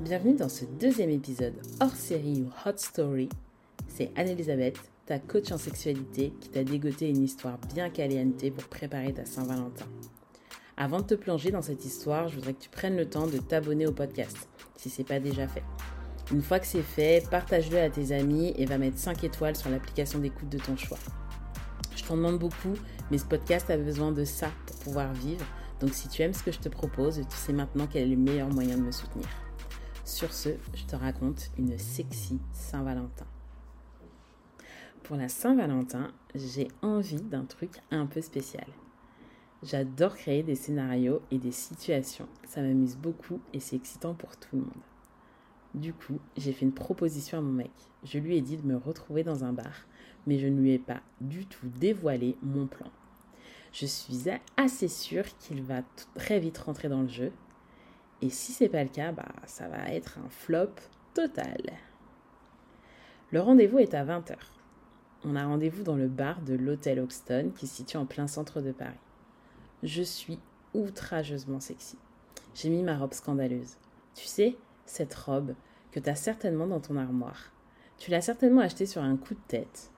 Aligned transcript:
Bienvenue 0.00 0.36
dans 0.36 0.48
ce 0.48 0.64
deuxième 0.64 1.10
épisode 1.10 1.54
hors 1.80 1.96
série 1.96 2.42
ou 2.42 2.50
hot 2.64 2.76
story. 2.76 3.28
C'est 3.88 4.12
Anne-Elisabeth, 4.14 4.78
ta 5.06 5.18
coach 5.18 5.50
en 5.50 5.58
sexualité, 5.58 6.32
qui 6.40 6.50
t'a 6.50 6.62
dégoté 6.62 7.08
une 7.08 7.24
histoire 7.24 7.58
bien 7.74 7.90
caliente 7.90 8.48
pour 8.50 8.68
préparer 8.68 9.12
ta 9.12 9.24
Saint-Valentin. 9.24 9.86
Avant 10.76 11.00
de 11.00 11.06
te 11.06 11.14
plonger 11.16 11.50
dans 11.50 11.62
cette 11.62 11.84
histoire, 11.84 12.28
je 12.28 12.36
voudrais 12.36 12.54
que 12.54 12.60
tu 12.60 12.68
prennes 12.68 12.96
le 12.96 13.10
temps 13.10 13.26
de 13.26 13.38
t'abonner 13.38 13.88
au 13.88 13.92
podcast, 13.92 14.48
si 14.76 14.88
c'est 14.88 15.02
pas 15.02 15.18
déjà 15.18 15.48
fait. 15.48 15.64
Une 16.30 16.42
fois 16.42 16.60
que 16.60 16.66
c'est 16.68 16.80
fait, 16.82 17.28
partage-le 17.28 17.78
à 17.80 17.90
tes 17.90 18.12
amis 18.12 18.54
et 18.56 18.66
va 18.66 18.78
mettre 18.78 18.98
5 18.98 19.24
étoiles 19.24 19.56
sur 19.56 19.68
l'application 19.68 20.20
d'écoute 20.20 20.48
de 20.48 20.58
ton 20.58 20.76
choix. 20.76 20.98
Je 21.96 22.04
t'en 22.04 22.16
demande 22.16 22.38
beaucoup, 22.38 22.74
mais 23.10 23.18
ce 23.18 23.24
podcast 23.24 23.68
a 23.68 23.76
besoin 23.76 24.12
de 24.12 24.24
ça 24.24 24.52
pour 24.64 24.76
pouvoir 24.76 25.12
vivre. 25.12 25.44
Donc 25.80 25.92
si 25.92 26.06
tu 26.06 26.22
aimes 26.22 26.34
ce 26.34 26.44
que 26.44 26.52
je 26.52 26.60
te 26.60 26.68
propose, 26.68 27.16
tu 27.16 27.36
sais 27.36 27.52
maintenant 27.52 27.88
quel 27.92 28.04
est 28.04 28.14
le 28.14 28.16
meilleur 28.16 28.48
moyen 28.48 28.76
de 28.76 28.82
me 28.82 28.92
soutenir. 28.92 29.26
Sur 30.08 30.32
ce, 30.32 30.48
je 30.74 30.86
te 30.86 30.96
raconte 30.96 31.50
une 31.58 31.76
sexy 31.76 32.40
Saint-Valentin. 32.54 33.26
Pour 35.02 35.16
la 35.16 35.28
Saint-Valentin, 35.28 36.12
j'ai 36.34 36.68
envie 36.80 37.20
d'un 37.20 37.44
truc 37.44 37.72
un 37.90 38.06
peu 38.06 38.22
spécial. 38.22 38.64
J'adore 39.62 40.16
créer 40.16 40.42
des 40.42 40.54
scénarios 40.54 41.20
et 41.30 41.36
des 41.36 41.52
situations. 41.52 42.26
Ça 42.46 42.62
m'amuse 42.62 42.96
beaucoup 42.96 43.42
et 43.52 43.60
c'est 43.60 43.76
excitant 43.76 44.14
pour 44.14 44.34
tout 44.38 44.56
le 44.56 44.62
monde. 44.62 44.82
Du 45.74 45.92
coup, 45.92 46.18
j'ai 46.38 46.54
fait 46.54 46.64
une 46.64 46.72
proposition 46.72 47.36
à 47.36 47.42
mon 47.42 47.52
mec. 47.52 47.70
Je 48.02 48.18
lui 48.18 48.38
ai 48.38 48.40
dit 48.40 48.56
de 48.56 48.66
me 48.66 48.78
retrouver 48.78 49.24
dans 49.24 49.44
un 49.44 49.52
bar, 49.52 49.86
mais 50.26 50.38
je 50.38 50.46
ne 50.46 50.58
lui 50.58 50.72
ai 50.72 50.78
pas 50.78 51.02
du 51.20 51.44
tout 51.44 51.68
dévoilé 51.78 52.38
mon 52.40 52.66
plan. 52.66 52.90
Je 53.72 53.84
suis 53.84 54.24
assez 54.56 54.88
sûre 54.88 55.26
qu'il 55.38 55.62
va 55.62 55.82
très 56.14 56.40
vite 56.40 56.56
rentrer 56.56 56.88
dans 56.88 57.02
le 57.02 57.08
jeu 57.08 57.30
et 58.20 58.30
si 58.30 58.52
c'est 58.52 58.68
pas 58.68 58.82
le 58.82 58.90
cas, 58.90 59.12
bah, 59.12 59.32
ça 59.46 59.68
va 59.68 59.92
être 59.92 60.18
un 60.18 60.28
flop 60.28 60.74
total. 61.14 61.62
Le 63.30 63.40
rendez-vous 63.40 63.78
est 63.78 63.94
à 63.94 64.04
20h. 64.04 64.36
On 65.24 65.36
a 65.36 65.44
rendez-vous 65.44 65.82
dans 65.82 65.96
le 65.96 66.08
bar 66.08 66.40
de 66.42 66.54
l'hôtel 66.54 67.00
Hoxton 67.00 67.52
qui 67.56 67.66
se 67.66 67.76
situe 67.76 67.96
en 67.96 68.06
plein 68.06 68.26
centre 68.26 68.60
de 68.60 68.72
Paris. 68.72 68.94
Je 69.82 70.02
suis 70.02 70.38
outrageusement 70.74 71.60
sexy. 71.60 71.98
J'ai 72.54 72.70
mis 72.70 72.82
ma 72.82 72.96
robe 72.96 73.12
scandaleuse. 73.12 73.76
Tu 74.14 74.26
sais, 74.26 74.56
cette 74.86 75.14
robe 75.14 75.54
que 75.92 76.00
tu 76.00 76.10
as 76.10 76.16
certainement 76.16 76.66
dans 76.66 76.80
ton 76.80 76.96
armoire. 76.96 77.52
Tu 77.98 78.10
l'as 78.10 78.20
certainement 78.20 78.60
achetée 78.60 78.86
sur 78.86 79.02
un 79.02 79.16
coup 79.16 79.34
de 79.34 79.40
tête. 79.46 79.90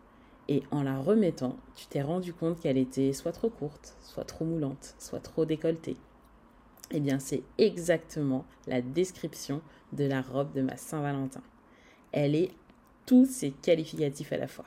Et 0.48 0.62
en 0.70 0.82
la 0.82 0.98
remettant, 0.98 1.56
tu 1.76 1.86
t'es 1.86 2.02
rendu 2.02 2.32
compte 2.32 2.60
qu'elle 2.60 2.78
était 2.78 3.12
soit 3.12 3.32
trop 3.32 3.50
courte, 3.50 3.96
soit 4.02 4.24
trop 4.24 4.44
moulante, 4.44 4.94
soit 4.98 5.20
trop 5.20 5.44
décolletée. 5.44 5.96
Eh 6.92 7.00
bien, 7.00 7.18
c'est 7.18 7.42
exactement 7.58 8.44
la 8.66 8.82
description 8.82 9.62
de 9.92 10.04
la 10.04 10.22
robe 10.22 10.52
de 10.52 10.62
ma 10.62 10.76
Saint-Valentin. 10.76 11.42
Elle 12.12 12.34
est 12.34 12.50
tous 13.06 13.26
ses 13.26 13.50
qualificatifs 13.50 14.32
à 14.32 14.36
la 14.36 14.48
fois. 14.48 14.64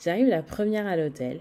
J'arrive 0.00 0.28
la 0.28 0.42
première 0.42 0.86
à 0.86 0.96
l'hôtel 0.96 1.40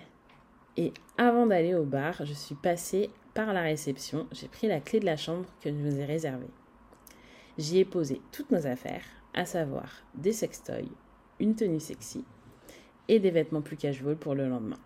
et 0.77 0.93
avant 1.17 1.45
d'aller 1.45 1.75
au 1.75 1.83
bar, 1.83 2.25
je 2.25 2.33
suis 2.33 2.55
passée 2.55 3.09
par 3.35 3.53
la 3.53 3.61
réception. 3.61 4.27
J'ai 4.31 4.47
pris 4.47 4.67
la 4.67 4.79
clé 4.79 4.99
de 4.99 5.05
la 5.05 5.17
chambre 5.17 5.45
que 5.61 5.69
je 5.69 5.75
nous 5.75 5.99
ai 5.99 6.05
réservée. 6.05 6.49
J'y 7.57 7.79
ai 7.79 7.85
posé 7.85 8.21
toutes 8.31 8.51
nos 8.51 8.65
affaires, 8.65 9.05
à 9.33 9.45
savoir 9.45 10.03
des 10.15 10.33
sextoys, 10.33 10.89
une 11.39 11.55
tenue 11.55 11.79
sexy 11.79 12.23
et 13.07 13.19
des 13.19 13.31
vêtements 13.31 13.61
plus 13.61 13.77
casual 13.77 14.15
pour 14.15 14.35
le 14.35 14.47
lendemain. 14.47 14.79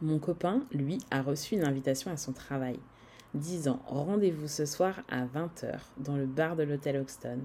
Mon 0.00 0.20
copain, 0.20 0.62
lui, 0.70 0.98
a 1.10 1.22
reçu 1.22 1.56
une 1.56 1.64
invitation 1.64 2.12
à 2.12 2.16
son 2.16 2.32
travail, 2.32 2.78
disant 3.34 3.80
rendez-vous 3.86 4.46
ce 4.46 4.64
soir 4.64 5.02
à 5.08 5.24
20h 5.26 5.80
dans 5.96 6.16
le 6.16 6.26
bar 6.26 6.54
de 6.54 6.62
l'hôtel 6.62 6.98
Hoxton. 6.98 7.40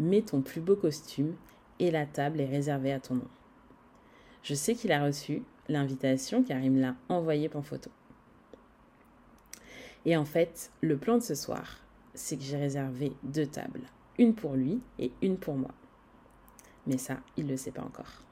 Mets 0.00 0.22
ton 0.22 0.40
plus 0.40 0.60
beau 0.60 0.74
costume 0.74 1.36
et 1.78 1.92
la 1.92 2.04
table 2.04 2.40
est 2.40 2.48
réservée 2.48 2.92
à 2.92 2.98
ton 2.98 3.14
nom. 3.14 3.28
Je 4.42 4.54
sais 4.54 4.74
qu'il 4.74 4.90
a 4.90 5.04
reçu 5.04 5.44
l'invitation 5.68 6.42
car 6.42 6.58
il 6.58 6.72
me 6.72 6.80
l'a 6.80 6.96
envoyée 7.08 7.48
en 7.54 7.62
photo. 7.62 7.90
Et 10.04 10.16
en 10.16 10.24
fait, 10.24 10.72
le 10.80 10.96
plan 10.96 11.18
de 11.18 11.22
ce 11.22 11.36
soir, 11.36 11.78
c'est 12.12 12.36
que 12.36 12.42
j'ai 12.42 12.56
réservé 12.56 13.12
deux 13.22 13.46
tables, 13.46 13.82
une 14.18 14.34
pour 14.34 14.54
lui 14.54 14.80
et 14.98 15.12
une 15.22 15.38
pour 15.38 15.54
moi. 15.54 15.70
Mais 16.88 16.98
ça, 16.98 17.18
il 17.36 17.46
ne 17.46 17.52
le 17.52 17.56
sait 17.56 17.70
pas 17.70 17.82
encore. 17.82 18.24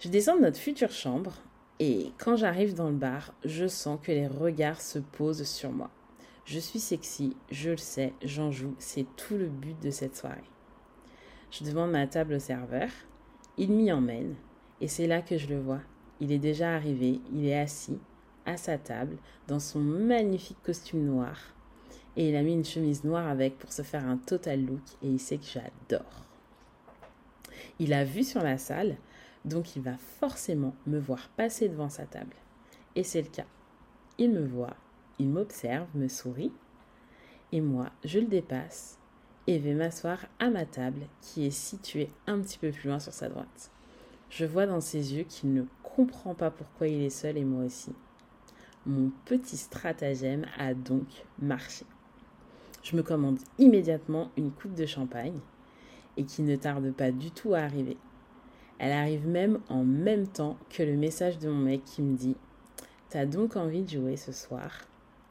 Je 0.00 0.08
descends 0.08 0.36
de 0.36 0.42
notre 0.42 0.58
future 0.58 0.90
chambre 0.90 1.34
et 1.80 2.12
quand 2.18 2.36
j'arrive 2.36 2.74
dans 2.74 2.88
le 2.88 2.96
bar, 2.96 3.32
je 3.44 3.66
sens 3.66 3.98
que 4.02 4.12
les 4.12 4.28
regards 4.28 4.80
se 4.80 4.98
posent 5.00 5.44
sur 5.44 5.72
moi. 5.72 5.90
Je 6.44 6.58
suis 6.58 6.78
sexy, 6.78 7.36
je 7.50 7.70
le 7.70 7.76
sais, 7.78 8.12
j'en 8.22 8.50
joue, 8.50 8.74
c'est 8.78 9.06
tout 9.16 9.36
le 9.36 9.48
but 9.48 9.80
de 9.82 9.90
cette 9.90 10.16
soirée. 10.16 10.44
Je 11.50 11.64
demande 11.64 11.90
ma 11.90 12.06
table 12.06 12.34
au 12.34 12.38
serveur, 12.38 12.88
il 13.56 13.72
m'y 13.72 13.90
emmène, 13.90 14.34
et 14.80 14.88
c'est 14.88 15.06
là 15.06 15.22
que 15.22 15.38
je 15.38 15.48
le 15.48 15.60
vois. 15.60 15.80
Il 16.20 16.32
est 16.32 16.38
déjà 16.38 16.74
arrivé, 16.74 17.20
il 17.32 17.46
est 17.46 17.58
assis 17.58 17.98
à 18.46 18.56
sa 18.56 18.78
table 18.78 19.16
dans 19.48 19.60
son 19.60 19.80
magnifique 19.80 20.62
costume 20.62 21.04
noir, 21.04 21.38
et 22.16 22.28
il 22.28 22.36
a 22.36 22.42
mis 22.42 22.52
une 22.52 22.64
chemise 22.64 23.02
noire 23.02 23.26
avec 23.26 23.58
pour 23.58 23.72
se 23.72 23.82
faire 23.82 24.06
un 24.06 24.18
total 24.18 24.64
look, 24.64 24.82
et 25.02 25.08
il 25.08 25.18
sait 25.18 25.38
que 25.38 25.46
j'adore. 25.46 26.24
Il 27.80 27.92
a 27.92 28.04
vu 28.04 28.22
sur 28.22 28.42
la 28.42 28.58
salle 28.58 28.96
donc 29.44 29.76
il 29.76 29.82
va 29.82 29.96
forcément 29.96 30.74
me 30.86 30.98
voir 30.98 31.28
passer 31.36 31.68
devant 31.68 31.88
sa 31.88 32.06
table. 32.06 32.36
Et 32.96 33.02
c'est 33.02 33.22
le 33.22 33.28
cas. 33.28 33.46
Il 34.18 34.30
me 34.30 34.44
voit, 34.44 34.76
il 35.18 35.28
m'observe, 35.28 35.88
me 35.94 36.08
sourit, 36.08 36.52
et 37.52 37.60
moi, 37.60 37.90
je 38.04 38.18
le 38.18 38.26
dépasse 38.26 38.98
et 39.46 39.58
vais 39.58 39.74
m'asseoir 39.74 40.26
à 40.38 40.50
ma 40.50 40.64
table 40.64 41.02
qui 41.20 41.46
est 41.46 41.50
située 41.50 42.10
un 42.26 42.40
petit 42.40 42.58
peu 42.58 42.70
plus 42.70 42.88
loin 42.88 42.98
sur 42.98 43.12
sa 43.12 43.28
droite. 43.28 43.70
Je 44.30 44.44
vois 44.44 44.66
dans 44.66 44.80
ses 44.80 45.14
yeux 45.14 45.24
qu'il 45.24 45.52
ne 45.52 45.64
comprend 45.82 46.34
pas 46.34 46.50
pourquoi 46.50 46.88
il 46.88 47.02
est 47.02 47.10
seul 47.10 47.36
et 47.36 47.44
moi 47.44 47.64
aussi. 47.64 47.92
Mon 48.86 49.12
petit 49.24 49.56
stratagème 49.56 50.46
a 50.58 50.74
donc 50.74 51.06
marché. 51.38 51.86
Je 52.82 52.96
me 52.96 53.02
commande 53.02 53.38
immédiatement 53.58 54.30
une 54.36 54.50
coupe 54.50 54.74
de 54.74 54.86
champagne 54.86 55.38
et 56.16 56.24
qui 56.24 56.42
ne 56.42 56.56
tarde 56.56 56.92
pas 56.92 57.12
du 57.12 57.30
tout 57.30 57.54
à 57.54 57.60
arriver. 57.60 57.96
Elle 58.78 58.92
arrive 58.92 59.26
même 59.26 59.60
en 59.68 59.84
même 59.84 60.26
temps 60.26 60.58
que 60.70 60.82
le 60.82 60.96
message 60.96 61.38
de 61.38 61.48
mon 61.48 61.62
mec 61.64 61.84
qui 61.84 62.02
me 62.02 62.16
dit 62.16 62.36
T'as 63.08 63.26
donc 63.26 63.56
envie 63.56 63.82
de 63.82 63.90
jouer 63.90 64.16
ce 64.16 64.32
soir? 64.32 64.70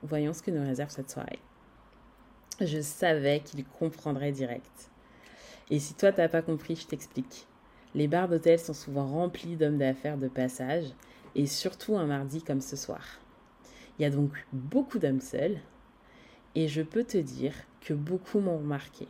Voyons 0.02 0.34
ce 0.34 0.42
que 0.42 0.52
nous 0.52 0.66
réserve 0.66 0.90
cette 0.90 1.12
soirée. 1.12 1.40
Je 2.62 2.82
savais 2.82 3.42
qu'il 3.42 3.66
comprendrait 3.66 4.32
direct. 4.32 4.90
Et 5.70 5.80
si 5.80 5.94
toi 5.94 6.12
t'as 6.12 6.30
pas 6.30 6.42
compris, 6.42 6.76
je 6.76 6.88
t'explique. 6.88 7.48
Les 7.96 8.08
bars 8.08 8.28
d'hôtel 8.28 8.60
sont 8.60 8.74
souvent 8.74 9.08
remplis 9.08 9.56
d'hommes 9.56 9.78
d'affaires 9.78 10.18
de 10.18 10.28
passage, 10.28 10.86
et 11.36 11.46
surtout 11.46 11.98
un 11.98 12.06
mardi 12.06 12.42
comme 12.44 12.62
ce 12.62 12.76
soir. 12.76 13.04
Il 13.98 14.04
y 14.04 14.06
a 14.06 14.10
donc 14.10 14.32
beaucoup 14.52 15.00
d'hommes 15.00 15.22
seuls, 15.22 15.58
et 16.56 16.68
je 16.68 16.82
peux 16.82 17.04
te 17.04 17.18
dire 17.18 17.54
que 17.82 17.94
beaucoup 17.94 18.40
m'ont 18.40 18.58
remarqué. 18.58 19.08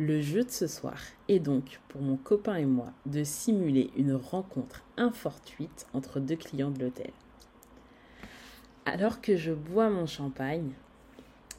Le 0.00 0.22
jeu 0.22 0.44
de 0.44 0.50
ce 0.50 0.66
soir 0.66 0.98
est 1.28 1.40
donc 1.40 1.78
pour 1.88 2.00
mon 2.00 2.16
copain 2.16 2.54
et 2.54 2.64
moi 2.64 2.90
de 3.04 3.22
simuler 3.22 3.90
une 3.98 4.14
rencontre 4.14 4.82
infortuite 4.96 5.86
entre 5.92 6.20
deux 6.20 6.36
clients 6.36 6.70
de 6.70 6.82
l'hôtel. 6.82 7.10
Alors 8.86 9.20
que 9.20 9.36
je 9.36 9.52
bois 9.52 9.90
mon 9.90 10.06
champagne, 10.06 10.72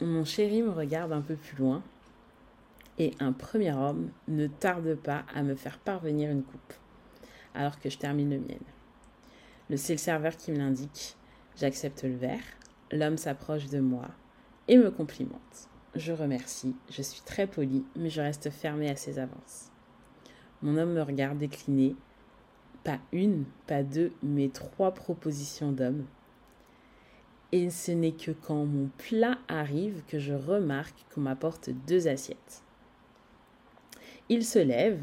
mon 0.02 0.26
chéri 0.26 0.64
me 0.64 0.72
regarde 0.72 1.12
un 1.12 1.22
peu 1.22 1.36
plus 1.36 1.56
loin 1.56 1.84
et 2.98 3.14
un 3.20 3.32
premier 3.32 3.74
homme 3.74 4.10
ne 4.28 4.48
tarde 4.48 4.96
pas 4.96 5.24
à 5.36 5.44
me 5.44 5.54
faire 5.54 5.78
parvenir 5.78 6.32
une 6.32 6.42
coupe 6.42 6.74
alors 7.54 7.80
que 7.80 7.92
je 7.92 8.00
termine 8.00 8.32
le 8.32 8.40
mien. 8.40 8.58
Le 9.70 9.78
c'est 9.78 9.94
le 9.94 10.00
serveur 10.00 10.36
qui 10.36 10.52
me 10.52 10.58
l'indique. 10.58 11.16
J'accepte 11.58 12.02
le 12.02 12.16
verre. 12.16 12.42
L'homme 12.92 13.18
s'approche 13.18 13.68
de 13.68 13.80
moi 13.80 14.08
et 14.68 14.78
me 14.78 14.90
complimente 14.90 15.70
je 15.96 16.14
remercie, 16.14 16.76
je 16.90 17.02
suis 17.02 17.22
très 17.22 17.48
polie, 17.48 17.84
mais 17.96 18.10
je 18.10 18.22
reste 18.22 18.50
fermée 18.50 18.90
à 18.90 18.96
ses 18.96 19.20
avances. 19.20 19.70
Mon 20.62 20.78
homme 20.78 20.94
me 20.94 21.02
regarde 21.02 21.38
décliner, 21.38 21.96
pas 22.84 23.00
une, 23.12 23.46
pas 23.68 23.84
deux, 23.84 24.14
mais 24.24 24.50
trois 24.50 24.94
propositions 24.94 25.72
d'hommes. 25.72 26.06
Et 27.52 27.70
ce 27.70 27.92
n'est 27.92 28.14
que 28.14 28.32
quand 28.32 28.66
mon 28.66 28.90
plat 28.98 29.38
arrive 29.50 30.04
que 30.08 30.20
je 30.20 30.34
remarque 30.34 31.06
qu'on 31.14 31.22
m'apporte 31.22 31.70
deux 31.88 32.08
assiettes. 32.08 32.64
Il 34.30 34.46
se 34.46 34.60
lève, 34.60 35.02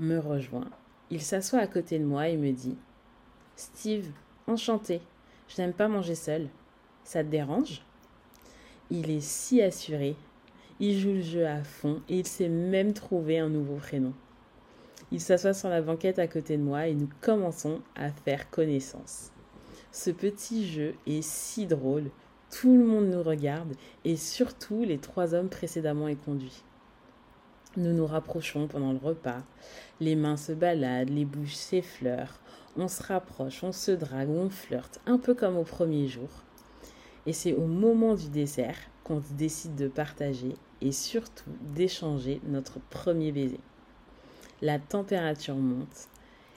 me 0.00 0.18
rejoint, 0.18 0.70
il 1.10 1.22
s'assoit 1.22 1.60
à 1.60 1.68
côté 1.68 2.00
de 2.00 2.04
moi 2.04 2.28
et 2.28 2.36
me 2.36 2.50
dit 2.50 2.76
Steve, 3.54 4.10
enchanté, 4.48 5.00
je 5.46 5.62
n'aime 5.62 5.72
pas 5.72 5.86
manger 5.88 6.16
seul. 6.16 6.48
Ça 7.04 7.22
te 7.22 7.28
dérange? 7.28 7.85
Il 8.90 9.10
est 9.10 9.20
si 9.20 9.60
assuré. 9.62 10.16
Il 10.78 10.98
joue 10.98 11.14
le 11.14 11.22
jeu 11.22 11.46
à 11.46 11.64
fond 11.64 12.02
et 12.08 12.18
il 12.18 12.26
s'est 12.26 12.48
même 12.48 12.92
trouvé 12.92 13.38
un 13.38 13.48
nouveau 13.48 13.76
prénom. 13.76 14.12
Il 15.10 15.20
s'assoit 15.20 15.54
sur 15.54 15.68
la 15.68 15.82
banquette 15.82 16.18
à 16.18 16.28
côté 16.28 16.56
de 16.56 16.62
moi 16.62 16.86
et 16.86 16.94
nous 16.94 17.08
commençons 17.20 17.80
à 17.94 18.10
faire 18.10 18.50
connaissance. 18.50 19.32
Ce 19.92 20.10
petit 20.10 20.66
jeu 20.68 20.94
est 21.06 21.22
si 21.22 21.66
drôle 21.66 22.10
Tout 22.50 22.76
le 22.76 22.84
monde 22.84 23.06
nous 23.06 23.22
regarde 23.22 23.74
et 24.04 24.16
surtout 24.16 24.84
les 24.84 24.98
trois 24.98 25.34
hommes 25.34 25.48
précédemment 25.48 26.08
éconduits. 26.08 26.62
Nous 27.76 27.92
nous 27.92 28.06
rapprochons 28.06 28.68
pendant 28.68 28.92
le 28.92 28.98
repas. 28.98 29.42
Les 30.00 30.16
mains 30.16 30.36
se 30.36 30.52
baladent, 30.52 31.10
les 31.10 31.24
bouches 31.24 31.54
s'effleurent. 31.54 32.40
On 32.76 32.88
se 32.88 33.02
rapproche, 33.02 33.64
on 33.64 33.72
se 33.72 33.90
drague, 33.90 34.30
on 34.30 34.48
flirte, 34.48 35.00
un 35.06 35.18
peu 35.18 35.34
comme 35.34 35.56
au 35.56 35.64
premier 35.64 36.08
jour. 36.08 36.28
Et 37.26 37.32
c'est 37.32 37.54
au 37.54 37.66
moment 37.66 38.14
du 38.14 38.28
dessert 38.28 38.76
qu'on 39.04 39.22
décide 39.32 39.74
de 39.74 39.88
partager 39.88 40.54
et 40.80 40.92
surtout 40.92 41.50
d'échanger 41.74 42.40
notre 42.46 42.78
premier 42.90 43.32
baiser. 43.32 43.60
La 44.62 44.78
température 44.78 45.56
monte 45.56 46.08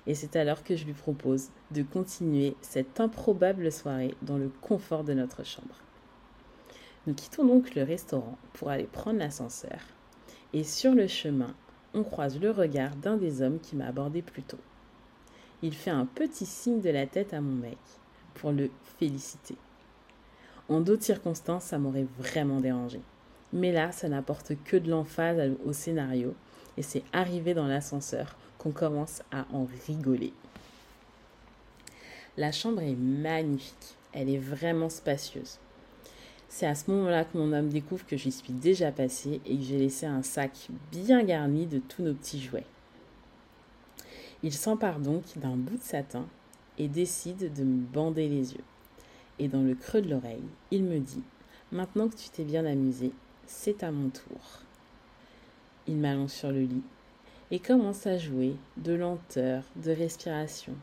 et 0.08 0.16
c'est 0.16 0.36
alors 0.36 0.64
que 0.64 0.76
je 0.76 0.86
lui 0.86 0.94
propose 0.94 1.50
de 1.72 1.84
continuer 1.84 2.56
cette 2.62 3.00
improbable 3.00 3.72
soirée 3.72 4.16
dans 4.22 4.38
le 4.38 4.50
confort 4.62 5.04
de 5.04 5.14
notre 5.14 5.44
chambre. 5.44 5.76
Nous 7.06 7.14
quittons 7.14 7.46
donc 7.46 7.76
le 7.76 7.84
restaurant 7.84 8.38
pour 8.54 8.70
aller 8.70 8.86
prendre 8.86 9.20
l'ascenseur 9.20 9.80
et 10.54 10.64
sur 10.64 10.96
le 10.96 11.08
chemin, 11.08 11.54
on 11.94 12.04
croise 12.04 12.40
le 12.40 12.52
regard 12.52 12.96
d'un 12.96 13.18
des 13.18 13.42
hommes 13.42 13.60
qui 13.60 13.76
m'a 13.76 13.88
abordé 13.88 14.22
plus 14.22 14.44
tôt. 14.44 14.58
Il 15.62 15.74
fait 15.74 15.92
un 15.92 16.06
petit 16.06 16.46
signe 16.46 16.82
de 16.82 16.90
la 16.90 17.06
tête 17.06 17.34
à 17.34 17.42
mon 17.42 17.56
mec 17.56 17.78
pour 18.34 18.52
le 18.52 18.70
féliciter. 18.98 19.58
En 20.70 20.82
d'autres 20.82 21.04
circonstances, 21.04 21.64
ça 21.64 21.80
m'aurait 21.80 22.08
vraiment 22.18 22.60
dérangé. 22.60 23.02
Mais 23.52 23.72
là, 23.72 23.92
ça 23.92 24.08
n'apporte 24.08 24.54
que 24.64 24.78
de 24.78 24.90
l'emphase 24.90 25.52
au 25.66 25.74
scénario 25.74 26.36
et 26.78 26.84
c'est 26.84 27.04
arrivé 27.12 27.54
dans 27.54 27.68
l'ascenseur 27.68 28.38
qu'on 28.60 28.72
commence 28.72 29.24
à 29.32 29.46
en 29.52 29.68
rigoler. 29.88 30.34
La 32.38 32.52
chambre 32.52 32.82
est 32.82 32.96
magnifique, 32.96 33.98
elle 34.14 34.30
est 34.30 34.38
vraiment 34.38 34.90
spacieuse. 34.90 35.58
C'est 36.48 36.68
à 36.68 36.76
ce 36.76 36.90
moment-là 36.92 37.26
que 37.26 37.38
mon 37.38 37.52
homme 37.54 37.70
découvre 37.70 38.06
que 38.06 38.18
j'y 38.18 38.32
suis 38.32 38.54
déjà 38.54 38.92
passée 38.92 39.42
et 39.46 39.58
que 39.58 39.64
j'ai 39.64 39.78
laissé 39.78 40.06
un 40.06 40.24
sac 40.24 40.70
bien 40.92 41.24
garni 41.24 41.66
de 41.66 41.80
tous 41.80 42.02
nos 42.04 42.14
petits 42.14 42.42
jouets. 42.42 42.66
Il 44.42 44.54
s'empare 44.54 45.00
donc 45.00 45.24
d'un 45.36 45.58
bout 45.58 45.78
de 45.78 45.84
satin 45.84 46.26
et 46.78 46.88
décide 46.88 47.54
de 47.54 47.64
me 47.64 47.82
bander 47.82 48.30
les 48.30 48.54
yeux. 48.54 48.64
Et 49.40 49.48
dans 49.48 49.62
le 49.62 49.74
creux 49.74 50.02
de 50.02 50.10
l'oreille, 50.10 50.44
il 50.72 50.84
me 50.84 51.00
dit 51.00 51.24
Maintenant 51.72 52.10
que 52.10 52.16
tu 52.16 52.30
t'es 52.30 52.44
bien 52.44 52.66
amusé, 52.66 53.12
c'est 53.46 53.84
à 53.84 53.92
mon 53.92 54.10
tour. 54.10 54.64
Il 55.88 55.98
m'allonge 55.98 56.32
sur 56.32 56.52
le 56.52 56.62
lit 56.62 56.84
et 57.52 57.60
commence 57.60 58.06
à 58.06 58.18
jouer 58.18 58.56
de 58.78 58.94
lenteur, 58.94 59.64
de 59.76 59.92
respiration. 59.92 60.74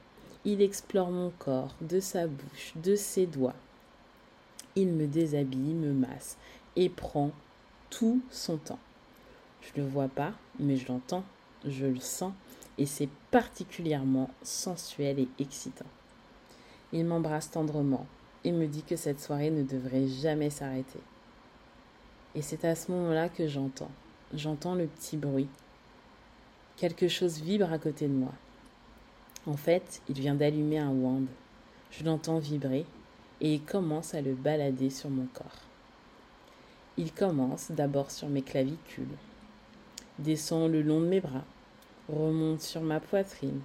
Il 0.44 0.62
explore 0.62 1.10
mon 1.10 1.30
corps, 1.38 1.74
de 1.80 2.00
sa 2.00 2.26
bouche, 2.26 2.72
de 2.76 2.96
ses 2.96 3.26
doigts. 3.26 3.54
Il 4.74 4.88
me 4.92 5.06
déshabille, 5.06 5.74
me 5.74 5.92
masse 5.92 6.36
et 6.76 6.88
prend 6.88 7.32
tout 7.90 8.20
son 8.30 8.56
temps. 8.56 8.78
Je 9.60 9.80
ne 9.80 9.84
le 9.84 9.90
vois 9.90 10.08
pas, 10.08 10.32
mais 10.58 10.76
je 10.76 10.88
l'entends, 10.88 11.24
je 11.64 11.86
le 11.86 12.00
sens 12.00 12.32
et 12.78 12.86
c'est 12.86 13.08
particulièrement 13.30 14.30
sensuel 14.42 15.18
et 15.18 15.28
excitant. 15.38 15.86
Il 16.92 17.04
m'embrasse 17.04 17.50
tendrement 17.50 18.06
et 18.46 18.52
me 18.52 18.68
dit 18.68 18.84
que 18.84 18.94
cette 18.94 19.20
soirée 19.20 19.50
ne 19.50 19.64
devrait 19.64 20.06
jamais 20.06 20.50
s'arrêter. 20.50 21.00
Et 22.36 22.42
c'est 22.42 22.64
à 22.64 22.76
ce 22.76 22.92
moment-là 22.92 23.28
que 23.28 23.48
j'entends, 23.48 23.90
j'entends 24.32 24.76
le 24.76 24.86
petit 24.86 25.16
bruit. 25.16 25.48
Quelque 26.76 27.08
chose 27.08 27.40
vibre 27.40 27.72
à 27.72 27.78
côté 27.78 28.06
de 28.06 28.12
moi. 28.12 28.32
En 29.46 29.56
fait, 29.56 30.00
il 30.08 30.20
vient 30.20 30.36
d'allumer 30.36 30.78
un 30.78 30.90
wand. 30.90 31.26
Je 31.90 32.04
l'entends 32.04 32.38
vibrer 32.38 32.86
et 33.40 33.54
il 33.54 33.62
commence 33.62 34.14
à 34.14 34.20
le 34.20 34.34
balader 34.34 34.90
sur 34.90 35.10
mon 35.10 35.26
corps. 35.26 35.62
Il 36.96 37.12
commence 37.12 37.72
d'abord 37.72 38.12
sur 38.12 38.28
mes 38.28 38.42
clavicules, 38.42 39.16
descend 40.20 40.70
le 40.70 40.82
long 40.82 41.00
de 41.00 41.06
mes 41.06 41.20
bras, 41.20 41.44
remonte 42.08 42.60
sur 42.60 42.80
ma 42.80 43.00
poitrine, 43.00 43.60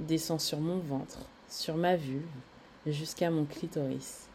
descend 0.00 0.40
sur 0.40 0.58
mon 0.58 0.78
ventre, 0.78 1.20
sur 1.48 1.76
ma 1.76 1.94
vulve, 1.94 2.26
jusqu'à 2.92 3.30
mon 3.30 3.44
clitoris. 3.44 4.28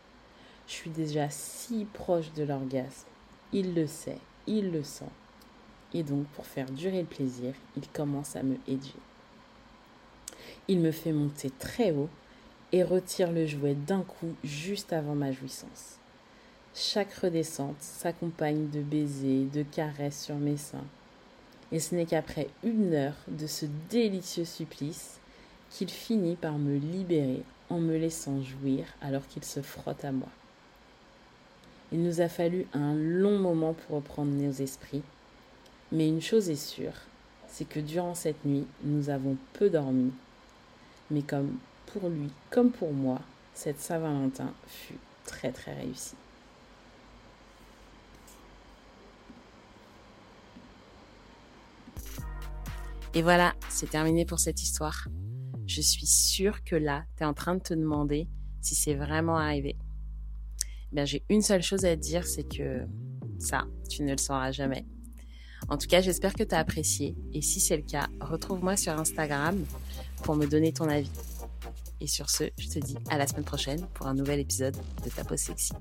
Je 0.67 0.73
suis 0.73 0.89
déjà 0.89 1.29
si 1.29 1.85
proche 1.85 2.31
de 2.33 2.43
l'orgasme. 2.43 3.07
Il 3.51 3.73
le 3.73 3.87
sait, 3.87 4.19
il 4.47 4.71
le 4.71 4.83
sent. 4.83 5.11
Et 5.93 6.03
donc, 6.03 6.25
pour 6.27 6.45
faire 6.45 6.69
durer 6.71 7.01
le 7.01 7.07
plaisir, 7.07 7.53
il 7.77 7.87
commence 7.89 8.35
à 8.35 8.43
me 8.43 8.55
éduire. 8.67 8.93
Il 10.67 10.79
me 10.79 10.91
fait 10.91 11.11
monter 11.11 11.51
très 11.51 11.91
haut 11.91 12.09
et 12.71 12.83
retire 12.83 13.31
le 13.31 13.45
jouet 13.45 13.75
d'un 13.75 14.01
coup 14.01 14.33
juste 14.43 14.93
avant 14.93 15.15
ma 15.15 15.31
jouissance. 15.31 15.99
Chaque 16.73 17.13
redescente 17.13 17.79
s'accompagne 17.79 18.69
de 18.69 18.81
baisers, 18.81 19.45
de 19.53 19.61
caresses 19.61 20.23
sur 20.23 20.35
mes 20.35 20.57
seins. 20.57 20.85
Et 21.71 21.79
ce 21.79 21.93
n'est 21.93 22.05
qu'après 22.05 22.47
une 22.63 22.93
heure 22.93 23.17
de 23.27 23.45
ce 23.45 23.67
délicieux 23.89 24.45
supplice 24.45 25.19
qu'il 25.69 25.89
finit 25.89 26.35
par 26.35 26.57
me 26.57 26.77
libérer 26.77 27.43
en 27.69 27.79
me 27.79 27.97
laissant 27.97 28.41
jouir 28.41 28.85
alors 29.01 29.27
qu'il 29.27 29.43
se 29.43 29.61
frotte 29.61 30.05
à 30.05 30.11
moi. 30.11 30.29
Il 31.91 32.03
nous 32.03 32.21
a 32.21 32.29
fallu 32.29 32.65
un 32.73 32.95
long 32.95 33.37
moment 33.37 33.73
pour 33.73 33.97
reprendre 33.97 34.31
nos 34.31 34.51
esprits, 34.51 35.03
mais 35.91 36.07
une 36.07 36.21
chose 36.21 36.49
est 36.49 36.55
sûre, 36.55 36.93
c'est 37.47 37.67
que 37.67 37.79
durant 37.79 38.15
cette 38.15 38.45
nuit, 38.45 38.65
nous 38.83 39.09
avons 39.09 39.37
peu 39.53 39.69
dormi, 39.69 40.11
mais 41.11 41.21
comme 41.21 41.57
pour 41.85 42.09
lui 42.09 42.31
comme 42.49 42.71
pour 42.71 42.93
moi, 42.93 43.19
cette 43.53 43.79
Saint-Valentin 43.79 44.51
fut 44.67 44.97
très 45.25 45.51
très 45.51 45.73
réussie. 45.73 46.15
Et 53.15 53.21
voilà, 53.21 53.53
c'est 53.69 53.91
terminé 53.91 54.25
pour 54.25 54.39
cette 54.39 54.63
histoire. 54.63 55.07
Je 55.65 55.81
suis 55.81 56.05
sûre 56.05 56.63
que 56.63 56.75
là, 56.75 57.05
tu 57.17 57.23
es 57.23 57.25
en 57.25 57.33
train 57.33 57.55
de 57.55 57.61
te 57.61 57.73
demander 57.73 58.27
si 58.61 58.75
c'est 58.75 58.95
vraiment 58.95 59.37
arrivé. 59.37 59.77
Bien, 60.91 61.05
j'ai 61.05 61.23
une 61.29 61.41
seule 61.41 61.63
chose 61.63 61.85
à 61.85 61.95
te 61.95 62.01
dire, 62.01 62.25
c'est 62.25 62.47
que 62.47 62.85
ça, 63.39 63.65
tu 63.89 64.03
ne 64.03 64.11
le 64.11 64.17
sauras 64.17 64.51
jamais. 64.51 64.85
En 65.69 65.77
tout 65.77 65.87
cas, 65.87 66.01
j'espère 66.01 66.33
que 66.33 66.43
tu 66.43 66.53
as 66.53 66.59
apprécié. 66.59 67.15
Et 67.33 67.41
si 67.41 67.59
c'est 67.59 67.77
le 67.77 67.83
cas, 67.83 68.07
retrouve-moi 68.19 68.75
sur 68.77 68.93
Instagram 68.93 69.63
pour 70.23 70.35
me 70.35 70.45
donner 70.45 70.73
ton 70.73 70.89
avis. 70.89 71.11
Et 71.99 72.07
sur 72.07 72.29
ce, 72.29 72.43
je 72.57 72.67
te 72.67 72.79
dis 72.79 72.97
à 73.09 73.17
la 73.17 73.27
semaine 73.27 73.45
prochaine 73.45 73.87
pour 73.93 74.07
un 74.07 74.13
nouvel 74.13 74.39
épisode 74.39 74.75
de 75.03 75.09
Ta 75.09 75.23
Pause 75.23 75.39
Sexy. 75.39 75.73